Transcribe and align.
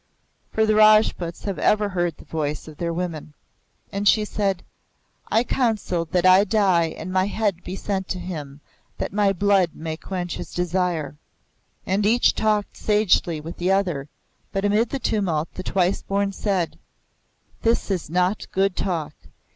For 0.51 0.65
the 0.65 0.73
Rajputs 0.73 1.43
have 1.43 1.59
ever 1.59 1.89
heard 1.89 2.17
the 2.17 2.25
voice 2.25 2.67
of 2.67 2.77
their 2.77 2.91
women. 2.91 3.35
And 3.91 4.07
she 4.07 4.25
said, 4.25 4.63
"I 5.27 5.43
counsel 5.43 6.05
that 6.05 6.25
I 6.25 6.43
die 6.43 6.85
and 6.85 7.13
my 7.13 7.25
head 7.27 7.63
be 7.63 7.75
sent 7.75 8.07
to 8.07 8.17
him, 8.17 8.61
that 8.97 9.13
my 9.13 9.31
blood 9.31 9.75
may 9.75 9.97
quench 9.97 10.37
his 10.37 10.55
desire." 10.55 11.17
And 11.85 12.03
each 12.03 12.33
talked 12.33 12.81
eagerly 12.89 13.41
with 13.41 13.57
the 13.57 13.71
other, 13.71 14.09
but 14.51 14.65
amid 14.65 14.89
the 14.89 14.97
tumult 14.97 15.53
the 15.53 15.61
Twice 15.61 16.01
Born 16.01 16.31
said, 16.31 16.79
"This 17.61 17.91
is 17.91 18.09
not 18.09 18.47
good 18.51 18.75
talk. 18.75 19.13